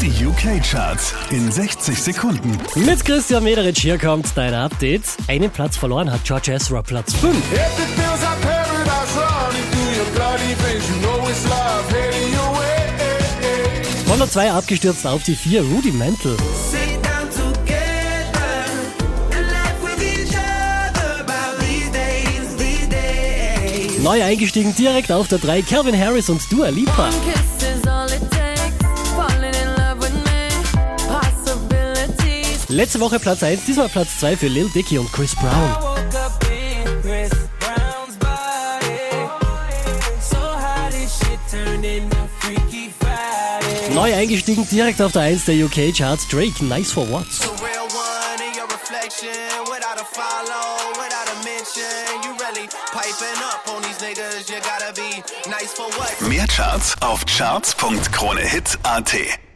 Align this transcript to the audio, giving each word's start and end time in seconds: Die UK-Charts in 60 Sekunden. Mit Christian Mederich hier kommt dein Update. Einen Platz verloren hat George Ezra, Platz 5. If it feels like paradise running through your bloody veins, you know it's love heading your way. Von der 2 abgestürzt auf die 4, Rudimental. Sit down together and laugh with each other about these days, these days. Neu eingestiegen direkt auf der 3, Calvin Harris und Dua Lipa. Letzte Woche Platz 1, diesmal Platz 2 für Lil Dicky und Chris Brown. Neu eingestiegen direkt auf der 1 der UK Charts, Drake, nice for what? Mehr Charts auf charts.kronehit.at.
Die 0.00 0.24
UK-Charts 0.24 1.12
in 1.30 1.50
60 1.50 2.00
Sekunden. 2.00 2.56
Mit 2.76 3.04
Christian 3.04 3.42
Mederich 3.42 3.78
hier 3.78 3.98
kommt 3.98 4.28
dein 4.36 4.54
Update. 4.54 5.02
Einen 5.26 5.50
Platz 5.50 5.76
verloren 5.76 6.10
hat 6.10 6.22
George 6.24 6.52
Ezra, 6.52 6.82
Platz 6.82 7.14
5. 7.14 7.34
If 7.34 7.34
it 7.34 7.60
feels 7.96 8.22
like 8.22 8.40
paradise 8.40 9.16
running 9.16 9.64
through 9.72 9.96
your 9.98 10.06
bloody 10.14 10.54
veins, 10.62 10.88
you 10.88 11.00
know 11.02 11.28
it's 11.28 11.44
love 11.48 11.84
heading 11.90 12.32
your 12.32 12.56
way. 12.56 12.68
Von 14.06 14.18
der 14.18 14.30
2 14.30 14.52
abgestürzt 14.52 15.04
auf 15.04 15.24
die 15.24 15.34
4, 15.34 15.62
Rudimental. 15.62 16.36
Sit 16.70 17.04
down 17.04 17.28
together 17.30 18.66
and 19.36 19.50
laugh 19.50 19.82
with 19.82 20.00
each 20.00 20.32
other 20.36 21.20
about 21.22 21.58
these 21.58 21.90
days, 21.90 22.56
these 22.56 22.88
days. 22.88 24.02
Neu 24.04 24.22
eingestiegen 24.22 24.76
direkt 24.76 25.10
auf 25.10 25.26
der 25.26 25.38
3, 25.38 25.62
Calvin 25.62 25.98
Harris 25.98 26.30
und 26.30 26.40
Dua 26.52 26.68
Lipa. 26.68 27.10
Letzte 32.70 33.00
Woche 33.00 33.18
Platz 33.18 33.42
1, 33.42 33.64
diesmal 33.64 33.88
Platz 33.88 34.18
2 34.20 34.36
für 34.36 34.48
Lil 34.48 34.68
Dicky 34.68 34.98
und 34.98 35.10
Chris 35.10 35.34
Brown. 35.34 35.74
Neu 43.94 44.14
eingestiegen 44.14 44.68
direkt 44.68 45.00
auf 45.00 45.12
der 45.12 45.22
1 45.22 45.46
der 45.46 45.64
UK 45.64 45.96
Charts, 45.96 46.28
Drake, 46.28 46.62
nice 46.62 46.92
for 46.92 47.10
what? 47.10 47.24
Mehr 56.20 56.46
Charts 56.46 56.94
auf 57.00 57.24
charts.kronehit.at. 57.24 59.47